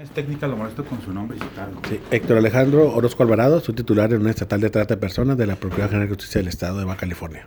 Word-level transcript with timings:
Es 0.00 0.08
técnica, 0.08 0.48
lo 0.48 0.56
molesto 0.56 0.86
con 0.86 1.02
su 1.02 1.12
nombre 1.12 1.36
y 1.36 1.40
su. 1.40 1.46
Sí, 1.86 2.00
Héctor 2.10 2.38
Alejandro 2.38 2.94
Orozco 2.94 3.24
Alvarado, 3.24 3.60
soy 3.60 3.74
titular 3.74 4.10
en 4.14 4.22
una 4.22 4.30
estatal 4.30 4.58
de 4.58 4.70
trata 4.70 4.94
de 4.94 5.00
personas 5.02 5.36
de 5.36 5.46
la 5.46 5.56
Procuraduría 5.56 5.88
General 5.88 6.08
de 6.08 6.14
Justicia 6.14 6.40
del 6.40 6.48
Estado 6.48 6.78
de 6.78 6.86
Baja 6.86 7.00
California. 7.00 7.46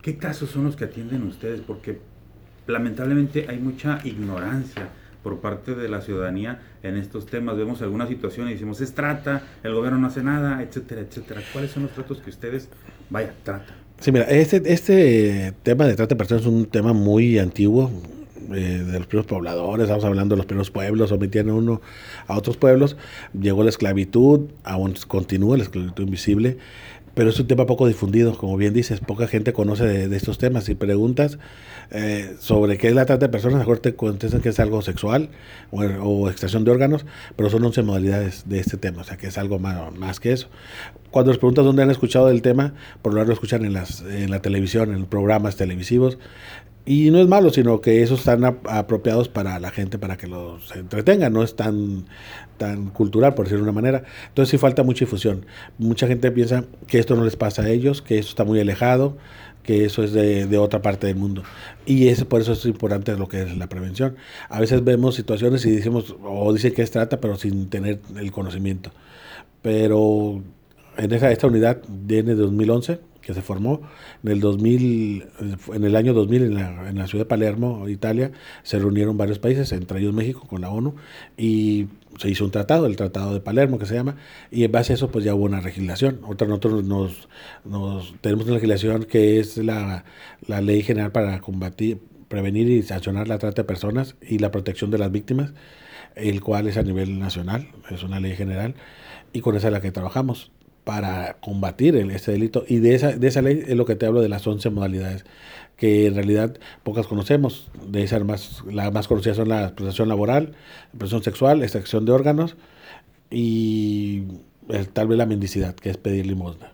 ¿Qué 0.00 0.16
casos 0.16 0.48
son 0.48 0.64
los 0.64 0.74
que 0.74 0.84
atienden 0.84 1.24
ustedes? 1.24 1.60
Porque 1.60 2.00
lamentablemente 2.66 3.44
hay 3.50 3.58
mucha 3.58 4.00
ignorancia 4.04 4.88
por 5.22 5.40
parte 5.40 5.74
de 5.74 5.90
la 5.90 6.00
ciudadanía 6.00 6.62
en 6.82 6.96
estos 6.96 7.26
temas. 7.26 7.58
Vemos 7.58 7.82
algunas 7.82 8.08
situaciones 8.08 8.52
y 8.52 8.54
decimos, 8.54 8.80
es 8.80 8.94
trata, 8.94 9.42
el 9.62 9.74
gobierno 9.74 9.98
no 9.98 10.06
hace 10.06 10.22
nada, 10.22 10.62
etcétera, 10.62 11.02
etcétera. 11.02 11.42
¿Cuáles 11.52 11.72
son 11.72 11.82
los 11.82 11.92
tratos 11.92 12.22
que 12.22 12.30
ustedes, 12.30 12.70
vaya, 13.10 13.34
tratan? 13.44 13.76
Sí, 14.00 14.12
mira, 14.12 14.24
este, 14.24 14.62
este 14.72 15.52
tema 15.62 15.84
de 15.84 15.94
trata 15.94 16.14
de 16.14 16.16
personas 16.16 16.40
es 16.40 16.48
un 16.48 16.64
tema 16.64 16.94
muy 16.94 17.38
antiguo, 17.38 17.90
eh, 18.54 18.84
de 18.84 18.98
los 18.98 19.06
primeros 19.06 19.26
pobladores, 19.26 19.84
estamos 19.84 20.04
hablando 20.04 20.34
de 20.34 20.38
los 20.38 20.46
primeros 20.46 20.70
pueblos, 20.70 21.10
sometían 21.10 21.48
a 21.48 21.54
uno 21.54 21.80
a 22.26 22.36
otros 22.36 22.56
pueblos, 22.56 22.96
llegó 23.38 23.62
la 23.62 23.70
esclavitud, 23.70 24.48
aún 24.64 24.94
continúa 25.08 25.56
la 25.56 25.64
esclavitud 25.64 26.04
invisible, 26.04 26.58
pero 27.16 27.30
es 27.30 27.40
un 27.40 27.46
tema 27.46 27.64
poco 27.64 27.86
difundido, 27.86 28.36
como 28.36 28.58
bien 28.58 28.74
dices, 28.74 29.00
poca 29.00 29.26
gente 29.26 29.54
conoce 29.54 30.06
de, 30.06 30.14
estos 30.14 30.36
temas. 30.36 30.64
Si 30.64 30.74
preguntas 30.74 31.38
eh, 31.90 32.36
sobre 32.40 32.76
qué 32.76 32.88
es 32.88 32.94
la 32.94 33.06
trata 33.06 33.28
de 33.28 33.32
personas, 33.32 33.58
mejor 33.58 33.78
te 33.78 33.94
contestan 33.94 34.42
que 34.42 34.50
es 34.50 34.60
algo 34.60 34.82
sexual 34.82 35.30
o, 35.70 36.28
extracción 36.28 36.64
de 36.66 36.72
órganos, 36.72 37.06
pero 37.34 37.48
son 37.48 37.64
11 37.64 37.82
modalidades 37.84 38.46
de 38.46 38.58
este 38.58 38.76
tema, 38.76 39.00
o 39.00 39.04
sea 39.04 39.16
que 39.16 39.28
es 39.28 39.38
algo 39.38 39.58
más, 39.58 39.96
más 39.96 40.20
que 40.20 40.32
eso. 40.32 40.48
Cuando 41.10 41.30
les 41.30 41.38
preguntas 41.38 41.64
dónde 41.64 41.82
han 41.82 41.90
escuchado 41.90 42.26
del 42.26 42.42
tema, 42.42 42.74
por 43.00 43.14
lo 43.14 43.16
menos 43.16 43.28
lo 43.28 43.32
escuchan 43.32 43.64
en, 43.64 43.72
las, 43.72 44.02
en 44.02 44.30
la 44.30 44.42
televisión, 44.42 44.92
en 44.92 45.06
programas 45.06 45.56
televisivos, 45.56 46.18
y 46.88 47.10
no 47.10 47.18
es 47.18 47.26
malo, 47.26 47.50
sino 47.50 47.80
que 47.80 48.04
esos 48.04 48.20
están 48.20 48.44
apropiados 48.44 49.28
para 49.28 49.58
la 49.58 49.70
gente, 49.72 49.98
para 49.98 50.16
que 50.16 50.28
los 50.28 50.74
entretengan, 50.74 51.32
no 51.32 51.42
es 51.42 51.56
tan, 51.56 52.04
tan 52.58 52.90
cultural, 52.90 53.34
por 53.34 53.46
decirlo 53.46 53.64
de 53.64 53.70
una 53.70 53.80
manera. 53.80 54.04
Entonces 54.28 54.52
sí 54.52 54.56
falta 54.58 54.84
mucha 54.84 55.00
difusión. 55.00 55.46
Mucha 55.78 56.06
gente 56.06 56.30
piensa 56.30 56.64
que 56.86 57.00
esto 57.00 57.16
no 57.16 57.24
les 57.24 57.34
pasa 57.34 57.62
a 57.62 57.68
ellos, 57.70 58.02
que 58.02 58.18
esto 58.18 58.30
está 58.30 58.44
muy 58.44 58.60
alejado, 58.60 59.16
que 59.64 59.84
eso 59.84 60.04
es 60.04 60.12
de, 60.12 60.46
de 60.46 60.58
otra 60.58 60.80
parte 60.80 61.08
del 61.08 61.16
mundo. 61.16 61.42
Y 61.86 62.06
es, 62.06 62.24
por 62.24 62.40
eso 62.40 62.52
es 62.52 62.64
importante 62.66 63.16
lo 63.16 63.28
que 63.28 63.42
es 63.42 63.56
la 63.56 63.68
prevención. 63.68 64.14
A 64.48 64.60
veces 64.60 64.84
vemos 64.84 65.16
situaciones 65.16 65.66
y 65.66 65.72
decimos, 65.72 66.14
o 66.22 66.52
dicen 66.52 66.72
que 66.72 66.82
es 66.82 66.92
trata, 66.92 67.20
pero 67.20 67.36
sin 67.36 67.68
tener 67.68 67.98
el 68.16 68.30
conocimiento. 68.30 68.92
Pero 69.60 70.40
en 70.96 71.12
esa, 71.12 71.32
esta 71.32 71.48
unidad 71.48 71.82
viene 71.88 72.36
de 72.36 72.42
2011 72.42 73.00
que 73.26 73.34
se 73.34 73.42
formó 73.42 73.80
en 74.22 74.30
el 74.30 74.40
2000, 74.40 75.26
en 75.74 75.84
el 75.84 75.96
año 75.96 76.14
2000 76.14 76.42
en 76.42 76.54
la, 76.54 76.88
en 76.88 76.96
la, 76.96 77.08
ciudad 77.08 77.24
de 77.24 77.28
Palermo, 77.28 77.88
Italia, 77.88 78.30
se 78.62 78.78
reunieron 78.78 79.18
varios 79.18 79.40
países, 79.40 79.72
entre 79.72 79.98
ellos 79.98 80.14
México 80.14 80.46
con 80.46 80.60
la 80.60 80.70
ONU, 80.70 80.94
y 81.36 81.88
se 82.18 82.30
hizo 82.30 82.44
un 82.44 82.52
tratado, 82.52 82.86
el 82.86 82.94
Tratado 82.94 83.34
de 83.34 83.40
Palermo 83.40 83.80
que 83.80 83.86
se 83.86 83.94
llama, 83.94 84.14
y 84.52 84.62
en 84.62 84.70
base 84.70 84.92
a 84.92 84.94
eso 84.94 85.10
pues 85.10 85.24
ya 85.24 85.34
hubo 85.34 85.44
una 85.44 85.60
legislación. 85.60 86.20
Otra 86.24 86.46
nosotros 86.46 86.84
nos, 86.84 87.28
tenemos 88.20 88.44
una 88.44 88.54
legislación 88.54 89.02
que 89.02 89.40
es 89.40 89.56
la, 89.56 90.04
la 90.46 90.60
ley 90.60 90.84
general 90.84 91.10
para 91.10 91.40
combatir, 91.40 91.98
prevenir 92.28 92.70
y 92.70 92.84
sancionar 92.84 93.26
la 93.26 93.38
trata 93.38 93.62
de 93.62 93.66
personas 93.66 94.14
y 94.22 94.38
la 94.38 94.52
protección 94.52 94.92
de 94.92 94.98
las 94.98 95.10
víctimas, 95.10 95.52
el 96.14 96.40
cual 96.42 96.68
es 96.68 96.76
a 96.76 96.84
nivel 96.84 97.18
nacional, 97.18 97.70
es 97.90 98.04
una 98.04 98.20
ley 98.20 98.36
general, 98.36 98.76
y 99.32 99.40
con 99.40 99.56
esa 99.56 99.66
es 99.66 99.72
la 99.72 99.80
que 99.80 99.90
trabajamos 99.90 100.52
para 100.86 101.38
combatir 101.40 101.96
este 101.96 102.30
delito. 102.30 102.64
Y 102.68 102.76
de 102.76 102.94
esa, 102.94 103.10
de 103.10 103.26
esa 103.26 103.42
ley 103.42 103.60
es 103.66 103.76
lo 103.76 103.84
que 103.86 103.96
te 103.96 104.06
hablo 104.06 104.20
de 104.20 104.28
las 104.28 104.46
11 104.46 104.70
modalidades, 104.70 105.24
que 105.76 106.06
en 106.06 106.14
realidad 106.14 106.56
pocas 106.84 107.08
conocemos. 107.08 107.72
De 107.88 108.04
esas 108.04 108.24
más, 108.24 108.62
las 108.70 108.92
más 108.92 109.08
conocidas 109.08 109.36
son 109.36 109.48
la 109.48 109.64
explotación 109.64 110.08
laboral, 110.08 110.54
explotación 110.90 111.24
sexual, 111.24 111.62
extracción 111.64 112.04
de 112.04 112.12
órganos 112.12 112.56
y 113.32 114.26
tal 114.92 115.08
vez 115.08 115.18
la 115.18 115.26
mendicidad, 115.26 115.74
que 115.74 115.90
es 115.90 115.96
pedir 115.96 116.24
limosna. 116.24 116.70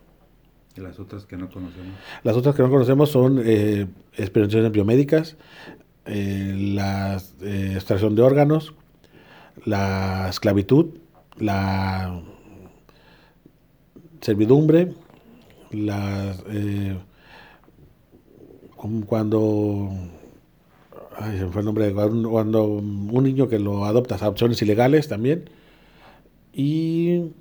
¿Y 0.76 0.82
las 0.82 1.00
otras 1.00 1.24
que 1.24 1.38
no 1.38 1.48
conocemos? 1.48 1.94
Las 2.22 2.36
otras 2.36 2.54
que 2.54 2.62
no 2.62 2.68
conocemos 2.68 3.10
son 3.10 3.40
eh, 3.42 3.86
experimentaciones 4.18 4.72
biomédicas, 4.72 5.38
eh, 6.04 6.54
la 6.74 7.16
eh, 7.40 7.70
extracción 7.76 8.14
de 8.14 8.20
órganos, 8.20 8.74
la 9.64 10.26
esclavitud, 10.28 10.98
la 11.38 12.20
servidumbre, 14.22 14.94
la, 15.72 16.34
eh, 16.48 16.96
cuando, 19.06 19.90
ay, 21.18 21.38
se 21.38 21.44
me 21.44 21.50
fue 21.50 21.60
el 21.60 21.66
nombre, 21.66 21.92
cuando 21.92 22.64
un 22.64 23.24
niño 23.24 23.48
que 23.48 23.58
lo 23.58 23.84
adopta, 23.84 24.14
adopciones 24.14 24.62
ilegales 24.62 25.08
también, 25.08 25.50
y 26.52 27.32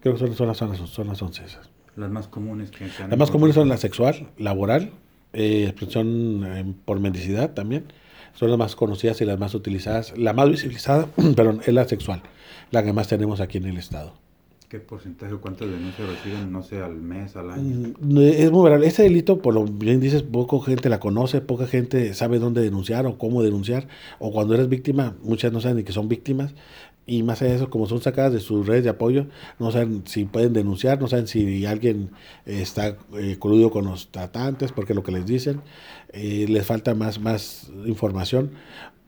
creo 0.00 0.14
que 0.14 0.18
son, 0.18 0.34
son, 0.34 0.48
las, 0.48 0.58
son 0.58 1.06
las 1.06 1.22
once 1.22 1.42
Las 1.96 2.10
más 2.10 2.26
comunes 2.26 2.70
que 2.70 2.86
Las 2.86 3.18
más 3.18 3.30
comunes 3.30 3.54
son 3.54 3.68
la 3.68 3.76
sexual, 3.76 4.28
laboral, 4.38 4.92
eh, 5.34 5.64
expresión 5.64 6.44
eh, 6.46 6.74
por 6.84 7.00
mendicidad 7.00 7.52
también. 7.52 7.84
Son 8.34 8.50
las 8.50 8.58
más 8.58 8.74
conocidas 8.74 9.20
y 9.20 9.24
las 9.24 9.38
más 9.38 9.54
utilizadas. 9.54 10.16
La 10.16 10.32
más 10.32 10.48
visibilizada, 10.48 11.08
pero 11.36 11.60
es 11.60 11.72
la 11.72 11.86
sexual, 11.86 12.22
la 12.70 12.82
que 12.82 12.92
más 12.92 13.08
tenemos 13.08 13.40
aquí 13.40 13.58
en 13.58 13.66
el 13.66 13.76
estado. 13.76 14.23
¿Qué 14.74 14.80
porcentaje 14.80 15.32
o 15.32 15.40
cuántas 15.40 15.70
denuncias 15.70 16.08
reciben, 16.08 16.50
no 16.50 16.60
sé, 16.64 16.82
al 16.82 16.96
mes, 16.96 17.36
al 17.36 17.52
año? 17.52 17.94
Mm, 18.00 18.18
es 18.18 18.50
muy 18.50 18.64
variable. 18.64 18.88
Este 18.88 19.04
delito, 19.04 19.38
por 19.40 19.54
lo 19.54 19.66
bien 19.66 20.00
dices, 20.00 20.24
poca 20.24 20.56
gente 20.66 20.88
la 20.88 20.98
conoce, 20.98 21.40
poca 21.40 21.68
gente 21.68 22.12
sabe 22.12 22.40
dónde 22.40 22.60
denunciar 22.60 23.06
o 23.06 23.16
cómo 23.16 23.44
denunciar. 23.44 23.86
O 24.18 24.32
cuando 24.32 24.52
eres 24.52 24.68
víctima, 24.68 25.14
muchas 25.22 25.52
no 25.52 25.60
saben 25.60 25.76
ni 25.76 25.84
que 25.84 25.92
son 25.92 26.08
víctimas. 26.08 26.56
Y 27.06 27.22
más 27.22 27.40
allá 27.40 27.52
de 27.52 27.56
eso, 27.58 27.70
como 27.70 27.86
son 27.86 28.00
sacadas 28.00 28.32
de 28.32 28.40
sus 28.40 28.66
redes 28.66 28.82
de 28.82 28.90
apoyo, 28.90 29.26
no 29.60 29.70
saben 29.70 30.02
si 30.06 30.24
pueden 30.24 30.52
denunciar, 30.52 31.00
no 31.00 31.06
saben 31.06 31.28
si 31.28 31.64
alguien 31.66 32.10
está 32.44 32.96
eh, 33.16 33.36
coludido 33.38 33.70
con 33.70 33.84
los 33.84 34.08
tratantes, 34.08 34.72
porque 34.72 34.92
lo 34.92 35.04
que 35.04 35.12
les 35.12 35.24
dicen, 35.24 35.60
eh, 36.12 36.46
les 36.48 36.66
falta 36.66 36.96
más, 36.96 37.20
más 37.20 37.70
información. 37.86 38.50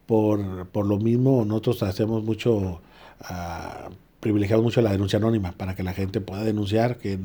Por, 0.05 0.67
por 0.67 0.85
lo 0.85 0.97
mismo, 0.97 1.43
nosotros 1.43 1.83
hacemos 1.83 2.23
mucho... 2.23 2.79
Uh, 3.19 4.06
privilegiamos 4.19 4.63
mucho 4.63 4.81
la 4.81 4.91
denuncia 4.91 5.17
anónima 5.17 5.51
para 5.51 5.75
que 5.75 5.83
la 5.83 5.93
gente 5.93 6.21
pueda 6.21 6.43
denunciar, 6.43 6.97
que, 6.97 7.19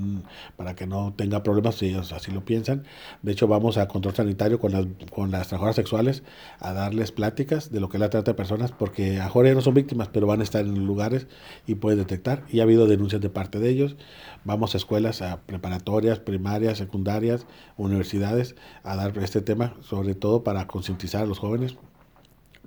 para 0.56 0.74
que 0.74 0.86
no 0.86 1.14
tenga 1.14 1.42
problemas 1.42 1.76
si 1.76 1.86
ellos 1.86 2.12
así 2.12 2.30
lo 2.30 2.44
piensan. 2.44 2.84
De 3.22 3.32
hecho, 3.32 3.48
vamos 3.48 3.78
a 3.78 3.88
control 3.88 4.14
sanitario 4.14 4.58
con 4.58 4.72
las, 4.72 4.86
con 5.10 5.30
las 5.30 5.48
trabajadoras 5.48 5.76
sexuales 5.76 6.22
a 6.58 6.72
darles 6.72 7.12
pláticas 7.12 7.72
de 7.72 7.80
lo 7.80 7.88
que 7.88 7.96
es 7.96 8.00
la 8.00 8.10
trata 8.10 8.32
de 8.32 8.34
personas, 8.34 8.72
porque 8.72 9.20
a 9.20 9.28
Jorge 9.28 9.54
no 9.54 9.62
son 9.62 9.74
víctimas, 9.74 10.08
pero 10.08 10.26
van 10.26 10.40
a 10.40 10.44
estar 10.44 10.64
en 10.64 10.86
lugares 10.86 11.26
y 11.66 11.76
pueden 11.76 11.98
detectar. 11.98 12.44
Y 12.50 12.60
ha 12.60 12.64
habido 12.64 12.86
denuncias 12.86 13.20
de 13.20 13.30
parte 13.30 13.58
de 13.58 13.70
ellos. 13.70 13.96
Vamos 14.44 14.74
a 14.74 14.78
escuelas, 14.78 15.22
a 15.22 15.40
preparatorias, 15.42 16.18
primarias, 16.20 16.78
secundarias, 16.78 17.46
universidades, 17.76 18.54
a 18.82 18.96
dar 18.96 19.16
este 19.18 19.40
tema, 19.40 19.74
sobre 19.80 20.14
todo 20.14 20.44
para 20.44 20.66
concientizar 20.66 21.22
a 21.22 21.26
los 21.26 21.38
jóvenes 21.38 21.76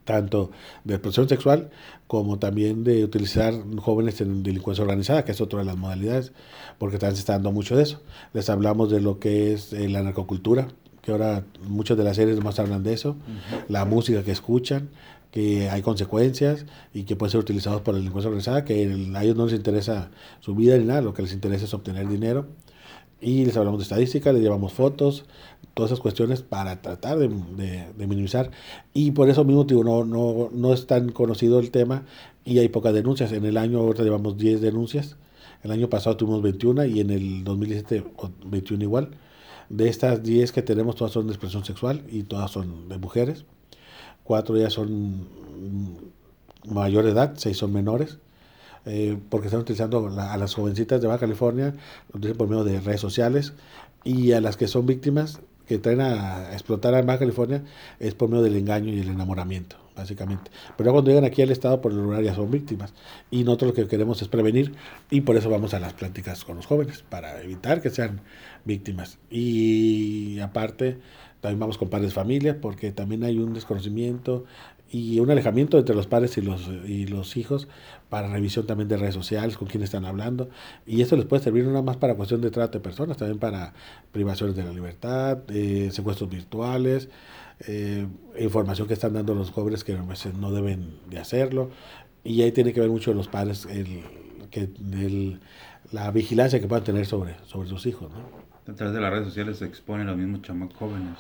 tanto 0.06 0.52
de 0.84 0.96
expresión 0.96 1.28
sexual 1.28 1.70
como 2.08 2.40
también 2.40 2.84
de 2.84 3.04
utilizar 3.04 3.54
jóvenes 3.78 4.22
en 4.22 4.44
delincuencia 4.44 4.84
organizada, 4.84 5.26
que 5.26 5.32
es 5.32 5.42
otra 5.42 5.60
de 5.60 5.66
las 5.66 5.78
modalidades, 5.78 6.32
porque 6.78 6.98
también 6.98 7.16
se 7.16 7.22
está 7.22 7.34
dando 7.34 7.52
mucho 7.52 7.76
de 7.76 7.84
eso. 7.84 8.02
Les 8.34 8.50
hablamos 8.50 8.90
de 8.92 9.02
lo 9.02 9.20
que 9.20 9.54
es 9.54 9.74
eh, 9.74 9.90
la 9.90 10.04
narcocultura, 10.04 10.68
que 11.02 11.12
ahora 11.12 11.44
muchas 11.68 11.98
de 11.98 12.04
las 12.04 12.16
series 12.16 12.42
más 12.44 12.60
hablan 12.60 12.84
de 12.84 12.94
eso, 12.94 13.16
la 13.68 13.86
música 13.86 14.24
que 14.24 14.32
escuchan, 14.32 14.90
que 15.32 15.70
hay 15.70 15.82
consecuencias 15.82 16.66
y 16.94 17.04
que 17.04 17.16
pueden 17.16 17.32
ser 17.32 17.42
utilizados 17.42 17.82
por 17.82 17.94
la 17.94 18.00
delincuencia 18.00 18.30
organizada, 18.30 18.64
que 18.64 18.74
a 19.16 19.24
ellos 19.24 19.36
no 19.36 19.46
les 19.46 19.54
interesa 19.54 20.10
su 20.40 20.56
vida 20.56 20.78
ni 20.78 20.86
nada, 20.86 21.02
lo 21.02 21.14
que 21.14 21.22
les 21.22 21.34
interesa 21.34 21.66
es 21.66 21.74
obtener 21.74 22.08
dinero. 22.08 22.48
Y 23.22 23.46
les 23.46 23.56
hablamos 23.58 23.80
de 23.80 23.84
estadística, 23.84 24.32
les 24.34 24.42
llevamos 24.42 24.74
fotos, 24.74 25.26
todas 25.76 25.92
esas 25.92 26.02
cuestiones 26.02 26.42
para 26.42 26.82
tratar 26.82 27.20
de, 27.20 27.28
minimizar. 28.08 28.50
Y 28.94 29.12
por 29.12 29.30
eso 29.30 29.44
mismo 29.44 29.66
digo, 29.66 29.84
no, 29.84 30.04
no, 30.06 30.50
no 30.52 30.74
es 30.74 30.88
tan 30.88 31.12
conocido 31.12 31.60
el 31.60 31.70
tema 31.70 32.06
y 32.44 32.58
hay 32.60 32.70
pocas 32.70 32.94
denuncias. 32.94 33.32
En 33.34 33.46
el 33.46 33.58
año 33.58 33.80
ahorita 33.80 34.04
llevamos 34.04 34.38
10 34.38 34.62
denuncias, 34.62 35.18
el 35.64 35.72
año 35.72 35.90
pasado 35.90 36.16
tuvimos 36.18 36.42
21 36.42 36.86
y 36.86 37.02
en 37.02 37.12
el 37.12 37.44
2017 37.44 38.04
21 38.46 38.84
igual. 38.84 39.10
De 39.70 39.90
estas 39.90 40.24
10 40.24 40.52
que 40.52 40.62
tenemos, 40.62 40.96
todas 40.96 41.12
son 41.12 41.28
de 41.28 41.34
expresión 41.34 41.66
sexual 41.66 42.04
y 42.10 42.24
todas 42.24 42.52
son 42.52 42.88
de 42.88 42.98
mujeres. 42.98 43.46
Cuatro 44.24 44.58
ya 44.58 44.70
son 44.70 45.28
mayor 46.68 47.06
edad, 47.06 47.34
seis 47.36 47.58
son 47.58 47.74
menores. 47.74 48.20
Eh, 48.86 49.18
porque 49.30 49.48
están 49.48 49.62
utilizando 49.62 50.08
a 50.08 50.38
las 50.38 50.54
jovencitas 50.54 51.02
de 51.02 51.08
Baja 51.08 51.22
California, 51.22 51.74
por 52.38 52.48
medio 52.48 52.64
de 52.64 52.80
redes 52.80 53.02
sociales, 53.02 53.54
y 54.04 54.34
a 54.34 54.42
las 54.42 54.58
que 54.58 54.68
son 54.68 54.86
víctimas, 54.86 55.42
que 55.68 55.78
traen 55.78 56.02
a 56.02 56.52
explotar 56.54 56.94
a 56.94 57.02
Baja 57.02 57.20
California, 57.20 57.64
es 58.00 58.14
por 58.14 58.30
medio 58.30 58.44
del 58.44 58.56
engaño 58.56 58.94
y 58.94 59.00
el 59.00 59.10
enamoramiento, 59.10 59.78
básicamente. 59.96 60.52
Pero 60.78 60.92
cuando 60.92 61.10
llegan 61.10 61.26
aquí 61.26 61.42
al 61.42 61.52
Estado, 61.52 61.82
por 61.82 61.92
el 61.92 61.98
lugar 61.98 62.24
ya 62.24 62.36
son 62.36 62.52
víctimas. 62.52 62.94
Y 63.32 63.44
nosotros 63.44 63.72
lo 63.72 63.76
que 63.76 63.88
queremos 63.88 64.22
es 64.22 64.28
prevenir, 64.28 64.74
y 65.10 65.22
por 65.22 65.38
eso 65.38 65.50
vamos 65.50 65.74
a 65.74 65.80
las 65.80 65.94
pláticas 65.94 66.44
con 66.46 66.58
los 66.58 66.66
jóvenes, 66.66 67.04
para 67.10 67.42
evitar 67.42 67.82
que 67.82 67.90
sean 67.90 68.22
víctimas. 68.64 69.18
Y 69.30 70.40
aparte, 70.40 71.00
también 71.42 71.60
vamos 71.60 71.78
con 71.78 71.90
padres 71.90 72.10
de 72.10 72.16
familia, 72.16 72.60
porque 72.62 72.92
también 72.92 73.24
hay 73.24 73.38
un 73.38 73.54
desconocimiento 73.54 74.46
y 74.96 75.20
un 75.20 75.30
alejamiento 75.30 75.78
entre 75.78 75.94
los 75.94 76.08
padres 76.08 76.38
y 76.38 76.42
los, 76.42 76.70
y 76.88 77.06
los 77.06 77.36
hijos 77.36 77.68
para 78.08 78.30
revisión 78.30 78.66
también 78.66 78.88
de 78.88 78.96
redes 78.96 79.14
sociales, 79.14 79.58
con 79.58 79.68
quién 79.68 79.84
están 79.84 80.06
hablando. 80.06 80.50
Y 80.86 81.02
esto 81.02 81.18
les 81.18 81.26
puede 81.26 81.44
servir 81.44 81.66
no 81.66 81.72
nada 81.72 81.82
más 81.82 81.98
para 81.98 82.16
cuestión 82.16 82.40
de 82.40 82.50
trato 82.50 82.78
de 82.78 82.82
personas, 82.82 83.18
también 83.18 83.38
para 83.38 83.74
privaciones 84.14 84.56
de 84.56 84.64
la 84.64 84.72
libertad, 84.72 85.40
eh, 85.50 85.90
secuestros 85.92 86.30
virtuales, 86.30 87.10
eh, 87.68 88.08
información 88.40 88.88
que 88.88 88.94
están 88.94 89.12
dando 89.12 89.36
los 89.36 89.52
jóvenes 89.52 89.84
que 89.84 89.98
no 90.40 90.52
deben 90.54 90.98
de 91.10 91.20
hacerlo. 91.20 91.72
Y 92.24 92.44
ahí 92.44 92.54
tiene 92.54 92.72
que 92.72 92.80
ver 92.80 92.90
mucho 92.90 93.14
los 93.14 93.28
padres, 93.28 93.66
el, 93.66 94.02
que, 94.50 94.70
el, 94.94 95.42
la 95.92 96.10
vigilancia 96.12 96.62
que 96.62 96.68
puedan 96.68 96.86
tener 96.86 97.06
sobre, 97.06 97.36
sobre 97.48 97.68
sus 97.68 97.86
hijos. 97.86 98.10
¿no? 98.12 98.72
A 98.72 98.76
través 98.78 98.96
de 98.96 99.02
las 99.02 99.12
redes 99.12 99.26
sociales 99.26 99.58
se 99.58 99.66
exponen 99.66 100.08
los 100.08 100.16
mismos 100.16 100.42
chamacos 100.42 100.78
jóvenes. 100.78 101.18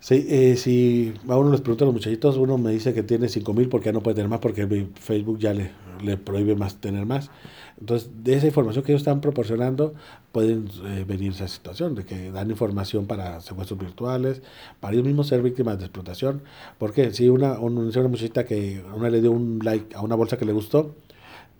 Sí, 0.00 0.26
eh, 0.28 0.56
si 0.56 1.14
a 1.28 1.36
uno 1.36 1.50
les 1.50 1.60
pregunta 1.60 1.84
a 1.84 1.86
los 1.86 1.94
muchachitos, 1.94 2.36
uno 2.36 2.58
me 2.58 2.70
dice 2.70 2.94
que 2.94 3.02
tiene 3.02 3.28
5 3.28 3.52
mil 3.54 3.68
porque 3.68 3.86
ya 3.86 3.92
no 3.92 4.02
puede 4.02 4.16
tener 4.16 4.28
más 4.28 4.40
porque 4.40 4.86
Facebook 4.94 5.38
ya 5.38 5.52
le, 5.52 5.70
le 6.02 6.16
prohíbe 6.16 6.54
más 6.54 6.76
tener 6.76 7.06
más. 7.06 7.30
Entonces, 7.78 8.10
de 8.22 8.34
esa 8.34 8.46
información 8.46 8.84
que 8.84 8.92
ellos 8.92 9.02
están 9.02 9.20
proporcionando, 9.20 9.94
pueden 10.32 10.68
eh, 10.86 11.04
venir 11.06 11.32
esa 11.32 11.48
situación 11.48 11.94
de 11.94 12.04
que 12.04 12.30
dan 12.30 12.50
información 12.50 13.06
para 13.06 13.40
secuestros 13.40 13.78
virtuales, 13.78 14.42
para 14.80 14.94
ellos 14.94 15.06
mismos 15.06 15.26
ser 15.26 15.42
víctimas 15.42 15.78
de 15.78 15.84
explotación. 15.84 16.42
Porque 16.78 17.12
si 17.12 17.28
una, 17.28 17.58
una 17.58 18.08
muchachita 18.08 18.44
que 18.44 18.82
una 18.94 19.10
le 19.10 19.20
dio 19.20 19.32
un 19.32 19.60
like 19.62 19.94
a 19.94 20.00
una 20.00 20.14
bolsa 20.14 20.38
que 20.38 20.46
le 20.46 20.52
gustó, 20.52 20.94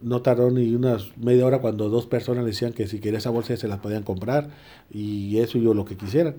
no 0.00 0.23
tardó 0.23 0.50
ni 0.50 0.75
unas 0.75 1.17
media 1.17 1.47
hora 1.47 1.61
cuando 1.61 1.88
dos 1.88 2.06
personas 2.06 2.44
le 2.44 2.50
decían 2.50 2.73
que 2.73 2.87
si 2.87 3.00
quería 3.00 3.19
esa 3.19 3.31
bolsa 3.31 3.56
se 3.56 3.69
las 3.69 3.79
podían 3.79 4.03
comprar 4.03 4.50
y 4.91 5.38
eso 5.38 5.59
y 5.59 5.62
yo 5.62 5.75
lo 5.75 5.85
que 5.85 5.97
quisieran. 5.97 6.37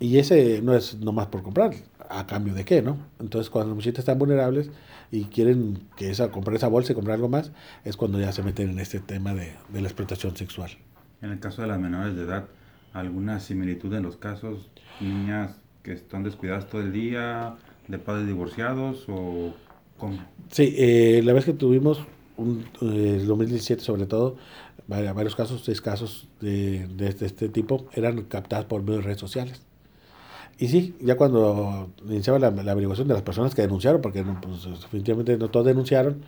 Y 0.00 0.18
ese 0.18 0.60
no 0.62 0.74
es 0.74 0.98
nomás 0.98 1.28
por 1.28 1.42
comprar, 1.42 1.74
a 2.08 2.26
cambio 2.26 2.54
de 2.54 2.64
qué, 2.64 2.82
¿no? 2.82 2.98
Entonces 3.20 3.50
cuando 3.50 3.68
los 3.68 3.76
muchachitos 3.76 4.00
están 4.00 4.18
vulnerables 4.18 4.70
y 5.10 5.24
quieren 5.24 5.78
que 5.96 6.10
esa, 6.10 6.30
comprar 6.30 6.56
esa 6.56 6.68
bolsa 6.68 6.92
y 6.92 6.94
comprar 6.94 7.16
algo 7.16 7.28
más, 7.28 7.52
es 7.84 7.96
cuando 7.96 8.20
ya 8.20 8.32
se 8.32 8.42
meten 8.42 8.70
en 8.70 8.78
este 8.78 9.00
tema 9.00 9.34
de, 9.34 9.52
de 9.68 9.80
la 9.80 9.88
explotación 9.88 10.36
sexual. 10.36 10.70
En 11.20 11.30
el 11.30 11.38
caso 11.38 11.62
de 11.62 11.68
las 11.68 11.78
menores 11.78 12.16
de 12.16 12.22
edad, 12.22 12.46
¿alguna 12.92 13.40
similitud 13.40 13.92
en 13.94 14.02
los 14.02 14.16
casos? 14.16 14.68
Niñas 15.00 15.56
que 15.82 15.92
están 15.92 16.22
descuidadas 16.22 16.68
todo 16.68 16.80
el 16.80 16.92
día, 16.92 17.56
de 17.88 17.98
padres 17.98 18.26
divorciados 18.26 19.04
o 19.08 19.54
cómo? 19.98 20.18
Sí, 20.50 20.74
eh, 20.76 21.20
la 21.24 21.32
vez 21.32 21.44
que 21.44 21.52
tuvimos, 21.52 22.04
un, 22.36 22.64
eh, 22.80 23.22
2017 23.26 23.82
sobre 23.82 24.06
todo, 24.06 24.36
varios 24.86 25.36
casos, 25.36 25.62
seis 25.64 25.80
casos 25.80 26.28
de, 26.40 26.86
de, 26.88 27.08
este, 27.08 27.26
este 27.26 27.48
tipo, 27.48 27.86
eran 27.94 28.22
captadas 28.22 28.66
por 28.66 28.82
medio 28.82 28.96
de 28.96 29.02
redes 29.02 29.20
sociales 29.20 29.62
y 30.58 30.68
sí, 30.68 30.94
ya 31.00 31.16
cuando 31.16 31.90
iniciaba 32.08 32.38
la, 32.38 32.48
averiguación 32.48 33.08
de 33.08 33.14
las 33.14 33.22
personas 33.22 33.54
que 33.54 33.62
denunciaron, 33.62 34.00
porque 34.00 34.22
pues, 34.22 34.64
definitivamente 34.64 35.36
no 35.36 35.50
todos 35.50 35.66
denunciaron, 35.66 36.22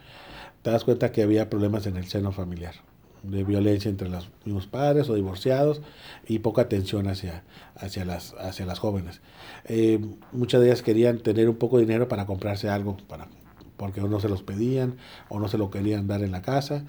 te 0.62 0.71
das 0.71 0.85
cuenta 0.85 1.12
que 1.12 1.23
había 1.23 1.50
problemas 1.50 1.87
en 1.87 1.97
el 1.97 2.06
seno 2.06 2.32
familiar, 2.32 2.75
de 3.23 3.44
violencia 3.44 3.91
entre 3.91 4.09
los 4.09 4.31
mismos 4.44 4.67
padres 4.67 5.09
o 5.09 5.15
divorciados 5.15 5.82
y 6.26 6.41
poca 6.41 6.62
atención 6.62 7.06
hacia, 7.06 7.44
hacia, 7.76 8.05
las, 8.05 8.35
hacia 8.35 8.67
las 8.67 8.79
jóvenes. 8.79 9.21
Eh, 9.67 10.00
muchas 10.32 10.61
de 10.61 10.69
ellas 10.69 10.82
querían 10.82 11.19
tener 11.19 11.49
un 11.49 11.56
poco 11.56 11.76
de 11.76 11.85
dinero 11.85 12.09
para 12.09 12.26
comprarse 12.26 12.69
algo, 12.69 12.97
para, 13.09 13.29
porque 13.76 14.00
no 14.00 14.21
se 14.21 14.29
los 14.29 14.43
pedían 14.43 14.97
o 15.29 15.41
no 15.41 15.49
se 15.49 15.59
lo 15.59 15.71
querían 15.71 16.06
dar 16.06 16.23
en 16.23 16.32
la 16.32 16.43
casa. 16.43 16.85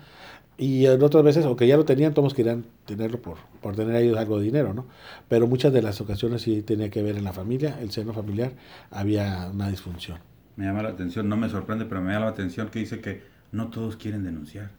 Y 0.58 0.86
en 0.86 1.02
otras 1.04 1.24
veces, 1.24 1.46
aunque 1.46 1.68
ya 1.68 1.76
lo 1.76 1.84
tenían, 1.84 2.14
todos 2.14 2.34
querían 2.34 2.66
tenerlo 2.86 3.22
por, 3.22 3.38
por 3.62 3.76
tener 3.76 3.96
ellos 3.98 4.18
algo 4.18 4.40
de 4.40 4.46
dinero, 4.46 4.74
¿no? 4.74 4.86
Pero 5.28 5.48
muchas 5.48 5.74
de 5.74 5.82
las 5.82 6.00
ocasiones 6.00 6.44
sí 6.44 6.62
tenía 6.62 6.90
que 6.90 7.04
ver 7.04 7.18
en 7.18 7.26
la 7.26 7.34
familia, 7.34 7.78
el 7.82 7.92
seno 7.92 8.14
familiar, 8.14 8.54
había 8.90 9.50
una 9.54 9.70
disfunción. 9.70 10.20
Me 10.56 10.66
llama 10.66 10.84
la 10.84 10.90
atención, 10.90 11.28
no 11.28 11.36
me 11.36 11.50
sorprende, 11.50 11.86
pero 11.86 12.02
me 12.02 12.14
llama 12.14 12.26
la 12.26 12.32
atención 12.32 12.70
que 12.70 12.80
dice 12.80 13.02
que 13.02 13.22
no 13.52 13.70
todos 13.70 13.98
quieren 13.98 14.24
denunciar. 14.24 14.72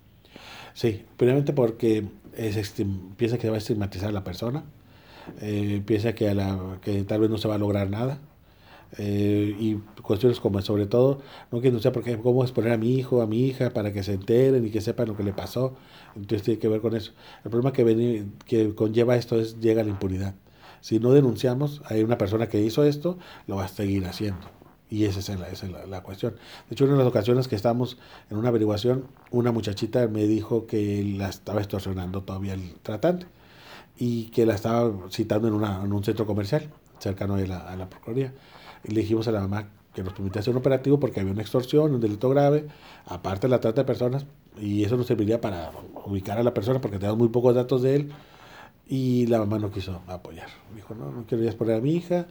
Sí, 0.73 1.05
primeramente 1.17 1.52
porque 1.52 2.06
es, 2.34 2.75
piensa 3.17 3.38
que 3.38 3.49
va 3.49 3.56
a 3.56 3.58
estigmatizar 3.58 4.08
a 4.08 4.12
la 4.12 4.25
persona, 4.25 4.64
eh, 5.40 5.82
piensa 5.84 6.14
que, 6.14 6.29
a 6.29 6.34
la, 6.34 6.79
que 6.82 7.02
tal 7.05 7.20
vez 7.20 7.31
no 7.31 7.38
se 7.38 7.49
va 7.49 7.56
a 7.56 7.58
lograr 7.58 7.90
nada, 7.90 8.19
eh, 8.98 9.54
y 9.58 9.74
cuestiones 10.02 10.40
como 10.40 10.60
sobre 10.62 10.86
todo, 10.86 11.20
no 11.50 11.60
quiero 11.60 11.78
sé 11.80 11.90
porque 11.90 12.18
cómo 12.18 12.42
exponer 12.42 12.72
a 12.72 12.78
mi 12.78 12.94
hijo, 12.94 13.22
a 13.22 13.26
mi 13.26 13.46
hija, 13.46 13.70
para 13.70 13.92
que 13.92 14.02
se 14.02 14.14
enteren 14.14 14.64
y 14.66 14.70
que 14.70 14.80
sepan 14.80 15.08
lo 15.08 15.16
que 15.16 15.22
le 15.22 15.32
pasó. 15.32 15.76
Entonces 16.14 16.42
tiene 16.42 16.60
que 16.60 16.68
ver 16.68 16.80
con 16.80 16.94
eso. 16.96 17.12
El 17.44 17.50
problema 17.50 17.72
que, 17.72 18.26
que 18.46 18.74
conlleva 18.74 19.16
esto 19.16 19.38
es, 19.40 19.60
llega 19.60 19.82
la 19.82 19.90
impunidad. 19.90 20.34
Si 20.80 20.98
no 20.98 21.12
denunciamos, 21.12 21.82
hay 21.86 22.02
una 22.02 22.18
persona 22.18 22.48
que 22.48 22.60
hizo 22.60 22.84
esto, 22.84 23.18
lo 23.46 23.56
va 23.56 23.64
a 23.64 23.68
seguir 23.68 24.06
haciendo. 24.06 24.56
Y 24.88 25.04
esa 25.04 25.18
es, 25.18 25.28
la, 25.40 25.48
esa 25.48 25.66
es 25.66 25.88
la, 25.88 26.02
cuestión. 26.02 26.34
De 26.68 26.74
hecho, 26.74 26.84
en 26.84 26.90
una 26.90 26.98
de 26.98 27.04
las 27.04 27.10
ocasiones 27.10 27.48
que 27.48 27.56
estamos 27.56 27.98
en 28.30 28.36
una 28.36 28.50
averiguación, 28.50 29.08
una 29.32 29.50
muchachita 29.50 30.06
me 30.06 30.26
dijo 30.28 30.66
que 30.66 31.02
la 31.16 31.28
estaba 31.28 31.60
extorsionando 31.60 32.22
todavía 32.22 32.54
el 32.54 32.74
tratante 32.82 33.26
y 33.98 34.26
que 34.26 34.46
la 34.46 34.54
estaba 34.54 34.92
citando 35.10 35.48
en, 35.48 35.54
una, 35.54 35.82
en 35.82 35.92
un 35.92 36.04
centro 36.04 36.24
comercial 36.24 36.70
cercano 37.00 37.34
a 37.34 37.38
la, 37.40 37.58
a 37.58 37.76
la 37.76 37.88
Procuraduría. 37.88 38.32
Y 38.86 38.92
le 38.92 39.00
dijimos 39.00 39.26
a 39.28 39.32
la 39.32 39.40
mamá 39.40 39.68
que 39.94 40.02
nos 40.02 40.12
permitía 40.12 40.40
hacer 40.40 40.52
un 40.52 40.58
operativo 40.58 41.00
porque 41.00 41.20
había 41.20 41.32
una 41.32 41.42
extorsión, 41.42 41.94
un 41.94 42.00
delito 42.00 42.28
grave, 42.28 42.66
aparte 43.06 43.48
la 43.48 43.60
trata 43.60 43.80
de 43.80 43.86
personas, 43.86 44.26
y 44.60 44.84
eso 44.84 44.96
nos 44.96 45.06
serviría 45.06 45.40
para 45.40 45.72
ubicar 46.04 46.38
a 46.38 46.42
la 46.42 46.54
persona 46.54 46.80
porque 46.80 46.98
tenemos 46.98 47.18
muy 47.18 47.28
pocos 47.28 47.54
datos 47.54 47.82
de 47.82 47.96
él. 47.96 48.12
Y 48.88 49.26
la 49.26 49.40
mamá 49.40 49.58
no 49.58 49.72
quiso 49.72 50.00
apoyar. 50.06 50.46
Dijo, 50.74 50.94
no, 50.94 51.10
no 51.10 51.24
quiero 51.26 51.42
exponer 51.42 51.76
a 51.76 51.80
mi 51.80 51.94
hija. 51.94 52.26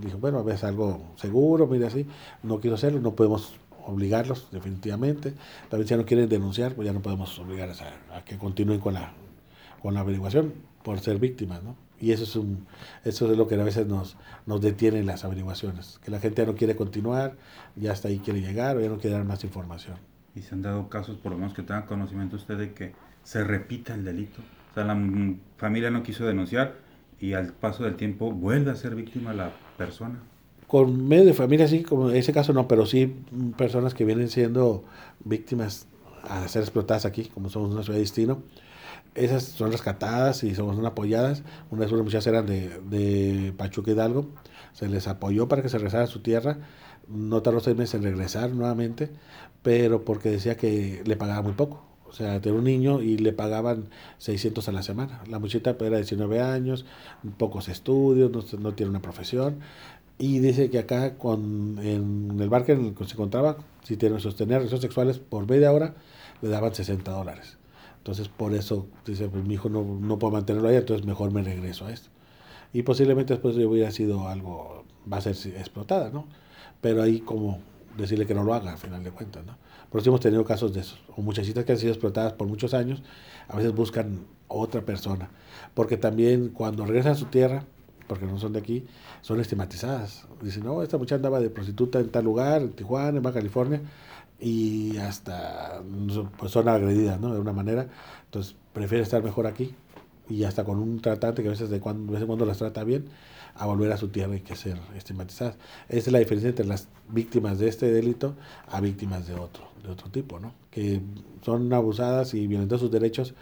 Dijo, 0.00 0.16
bueno, 0.16 0.48
es 0.48 0.64
algo 0.64 1.02
seguro, 1.16 1.66
mire 1.66 1.86
así. 1.86 2.06
No 2.42 2.60
quiero 2.60 2.76
hacerlo, 2.76 2.98
no 3.00 3.14
podemos 3.14 3.56
obligarlos, 3.84 4.48
definitivamente. 4.50 5.34
También 5.68 5.86
si 5.86 5.90
ya 5.90 5.96
no 5.98 6.06
quieren 6.06 6.26
denunciar, 6.28 6.74
pues 6.74 6.86
ya 6.86 6.94
no 6.94 7.02
podemos 7.02 7.38
obligar 7.38 7.68
a, 7.68 8.16
a 8.16 8.24
que 8.24 8.38
continúen 8.38 8.80
con 8.80 8.94
la, 8.94 9.12
con 9.82 9.92
la 9.92 10.00
averiguación 10.00 10.54
por 10.82 10.98
ser 11.00 11.18
víctimas, 11.18 11.62
¿no? 11.62 11.76
Y 12.00 12.12
eso 12.12 12.24
es, 12.24 12.36
un, 12.36 12.66
eso 13.04 13.30
es 13.30 13.36
lo 13.36 13.48
que 13.48 13.56
a 13.56 13.64
veces 13.64 13.86
nos, 13.86 14.16
nos 14.46 14.60
detiene 14.60 15.00
en 15.00 15.06
las 15.06 15.24
averiguaciones, 15.24 15.98
que 16.04 16.10
la 16.10 16.20
gente 16.20 16.42
ya 16.42 16.46
no 16.46 16.54
quiere 16.54 16.76
continuar, 16.76 17.36
ya 17.74 17.92
hasta 17.92 18.08
ahí 18.08 18.20
quiere 18.20 18.40
llegar 18.40 18.76
o 18.76 18.80
ya 18.80 18.88
no 18.88 18.98
quiere 18.98 19.16
dar 19.16 19.24
más 19.24 19.42
información. 19.42 19.96
¿Y 20.36 20.42
se 20.42 20.54
han 20.54 20.62
dado 20.62 20.88
casos, 20.88 21.16
por 21.16 21.32
lo 21.32 21.38
menos 21.38 21.54
que 21.54 21.62
tenga 21.62 21.86
conocimiento 21.86 22.36
usted, 22.36 22.56
de 22.56 22.72
que 22.72 22.92
se 23.24 23.42
repita 23.42 23.94
el 23.94 24.04
delito? 24.04 24.40
O 24.70 24.74
sea, 24.74 24.84
la 24.84 24.96
familia 25.56 25.90
no 25.90 26.02
quiso 26.04 26.24
denunciar 26.24 26.76
y 27.20 27.32
al 27.32 27.52
paso 27.52 27.82
del 27.82 27.96
tiempo 27.96 28.30
vuelve 28.30 28.70
a 28.70 28.76
ser 28.76 28.94
víctima 28.94 29.32
la 29.32 29.52
persona. 29.76 30.20
Con 30.68 31.08
medio 31.08 31.24
de 31.24 31.34
familia 31.34 31.66
sí, 31.66 31.82
como 31.82 32.10
en 32.10 32.16
ese 32.16 32.32
caso 32.32 32.52
no, 32.52 32.68
pero 32.68 32.86
sí 32.86 33.16
personas 33.56 33.94
que 33.94 34.04
vienen 34.04 34.28
siendo 34.28 34.84
víctimas 35.24 35.88
a 36.22 36.46
ser 36.46 36.62
explotadas 36.62 37.06
aquí, 37.06 37.24
como 37.24 37.48
somos 37.48 37.72
una 37.72 37.82
ciudad 37.82 37.96
de 37.96 38.02
destino 38.02 38.42
esas 39.24 39.44
son 39.44 39.72
rescatadas 39.72 40.44
y 40.44 40.54
son, 40.54 40.84
apoyadas. 40.86 41.42
Una 41.70 41.84
de 41.84 41.88
sus 41.88 42.02
muchachas 42.02 42.26
eran 42.26 42.46
de, 42.46 42.80
de 42.88 43.52
Pachuca 43.56 43.90
Hidalgo. 43.90 44.28
Se 44.72 44.88
les 44.88 45.08
apoyó 45.08 45.48
para 45.48 45.62
que 45.62 45.68
se 45.68 45.78
regresara 45.78 46.04
a 46.04 46.08
su 46.08 46.20
tierra. 46.20 46.58
No 47.08 47.42
tardó 47.42 47.60
seis 47.60 47.76
meses 47.76 47.94
en 47.94 48.02
regresar 48.02 48.50
nuevamente, 48.50 49.10
pero 49.62 50.04
porque 50.04 50.30
decía 50.30 50.56
que 50.56 51.02
le 51.04 51.16
pagaba 51.16 51.42
muy 51.42 51.52
poco. 51.52 51.88
O 52.08 52.12
sea, 52.12 52.40
tenía 52.40 52.58
un 52.58 52.64
niño 52.64 53.02
y 53.02 53.18
le 53.18 53.32
pagaban 53.32 53.90
600 54.18 54.66
a 54.68 54.72
la 54.72 54.82
semana. 54.82 55.22
La 55.28 55.38
muchachita 55.38 55.70
era 55.78 55.90
de 55.90 55.96
19 55.98 56.40
años, 56.40 56.86
pocos 57.36 57.68
estudios, 57.68 58.30
no, 58.58 58.74
tiene 58.74 58.90
una 58.90 59.02
profesión. 59.02 59.58
Y 60.18 60.40
dice 60.40 60.70
que 60.70 60.78
acá 60.78 61.16
con, 61.16 61.78
en 61.80 62.36
el 62.40 62.48
bar 62.48 62.68
en 62.70 62.86
el 62.86 62.94
que 62.94 63.04
se 63.04 63.12
encontraba, 63.12 63.58
si 63.84 63.96
tiene 63.96 64.18
sostener 64.20 64.58
relaciones 64.58 64.82
sexuales 64.82 65.18
por 65.18 65.48
media 65.48 65.70
hora, 65.70 65.94
le 66.42 66.48
daban 66.48 66.74
60 66.74 67.10
dólares. 67.10 67.58
Entonces, 67.98 68.28
por 68.28 68.54
eso 68.54 68.86
dice, 69.04 69.28
pues 69.28 69.44
mi 69.44 69.54
hijo 69.54 69.68
no, 69.68 69.84
no 69.84 70.18
puedo 70.18 70.32
mantenerlo 70.32 70.68
allá, 70.68 70.78
entonces 70.78 71.06
mejor 71.06 71.30
me 71.30 71.42
regreso 71.42 71.86
a 71.86 71.92
esto. 71.92 72.08
Y 72.72 72.82
posiblemente 72.82 73.34
después 73.34 73.54
yo 73.56 73.68
hubiera 73.68 73.90
sido 73.90 74.28
algo, 74.28 74.84
va 75.10 75.18
a 75.18 75.20
ser 75.20 75.34
explotada, 75.56 76.10
¿no? 76.10 76.26
Pero 76.80 77.02
ahí 77.02 77.20
como 77.20 77.60
decirle 77.96 78.26
que 78.26 78.34
no 78.34 78.44
lo 78.44 78.54
haga, 78.54 78.72
al 78.72 78.78
final 78.78 79.02
de 79.02 79.10
cuentas, 79.10 79.44
¿no? 79.44 79.56
Por 79.90 80.00
eso 80.00 80.10
hemos 80.10 80.20
tenido 80.20 80.44
casos 80.44 80.74
de 80.74 80.80
esos. 80.80 81.00
O 81.16 81.22
muchachitas 81.22 81.64
que 81.64 81.72
han 81.72 81.78
sido 81.78 81.92
explotadas 81.92 82.34
por 82.34 82.46
muchos 82.46 82.74
años, 82.74 83.02
a 83.48 83.56
veces 83.56 83.74
buscan 83.74 84.26
otra 84.46 84.82
persona. 84.82 85.30
Porque 85.74 85.96
también 85.96 86.50
cuando 86.50 86.84
regresan 86.84 87.12
a 87.12 87.16
su 87.16 87.26
tierra, 87.26 87.64
porque 88.08 88.26
no 88.26 88.38
son 88.38 88.52
de 88.52 88.60
aquí, 88.60 88.86
son 89.22 89.40
estigmatizadas. 89.40 90.26
Dicen, 90.42 90.64
no, 90.64 90.82
esta 90.82 90.98
muchacha 90.98 91.16
andaba 91.16 91.40
de 91.40 91.50
prostituta 91.50 92.00
en 92.00 92.10
tal 92.10 92.24
lugar, 92.24 92.62
en 92.62 92.72
Tijuana, 92.72 93.18
en 93.18 93.22
Baja 93.22 93.34
California, 93.34 93.82
y 94.40 94.96
hasta 94.98 95.82
pues 96.38 96.52
son 96.52 96.68
agredidas, 96.68 97.20
¿no? 97.20 97.32
De 97.32 97.40
una 97.40 97.52
manera. 97.52 97.88
Entonces, 98.24 98.56
prefiere 98.72 99.02
estar 99.02 99.22
mejor 99.22 99.46
aquí 99.46 99.74
y 100.28 100.44
hasta 100.44 100.64
con 100.64 100.78
un 100.78 101.00
tratante 101.00 101.42
que 101.42 101.48
a 101.48 101.52
veces 101.52 101.70
de 101.70 101.80
cuando, 101.80 102.12
vez 102.12 102.20
en 102.20 102.26
cuando 102.26 102.44
las 102.44 102.58
trata 102.58 102.84
bien, 102.84 103.06
a 103.54 103.66
volver 103.66 103.90
a 103.92 103.96
su 103.96 104.08
tierra 104.08 104.36
y 104.36 104.40
que 104.40 104.54
ser 104.56 104.78
estigmatizadas. 104.96 105.56
Esa 105.88 105.98
es 105.98 106.12
la 106.12 106.18
diferencia 106.20 106.48
entre 106.48 106.66
las 106.66 106.88
víctimas 107.08 107.58
de 107.58 107.68
este 107.68 107.90
delito 107.90 108.34
a 108.68 108.80
víctimas 108.80 109.26
de 109.26 109.34
otro, 109.34 109.64
de 109.82 109.90
otro 109.90 110.10
tipo, 110.10 110.38
¿no? 110.38 110.52
Que 110.70 111.00
son 111.42 111.72
abusadas 111.72 112.34
y 112.34 112.46
violentan 112.46 112.78
sus 112.78 112.90
derechos 112.90 113.34